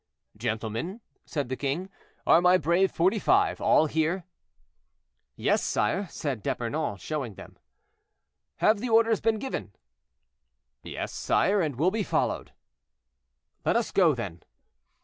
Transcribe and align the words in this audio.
"Gentlemen," 0.35 0.99
said 1.27 1.49
the 1.49 1.55
king, 1.55 1.87
"are 2.25 2.41
my 2.41 2.57
brave 2.57 2.89
Forty 2.91 3.19
five 3.19 3.61
all 3.61 3.85
here?" 3.85 4.23
"Yes, 5.35 5.61
sire," 5.63 6.07
said 6.09 6.41
D'Epernon, 6.41 6.97
showing 6.97 7.35
them. 7.35 7.59
"Have 8.55 8.79
the 8.79 8.89
orders 8.89 9.21
been 9.21 9.37
given?" 9.37 9.73
"Yes, 10.81 11.13
sire, 11.13 11.61
and 11.61 11.75
will 11.75 11.91
be 11.91 12.01
followed." 12.01 12.51
"Let 13.63 13.75
us 13.75 13.91
go, 13.91 14.15
then!" 14.15 14.41